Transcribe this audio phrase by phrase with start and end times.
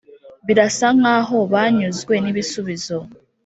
[0.45, 2.97] birasa nkaho banyuzwe nibisubizo.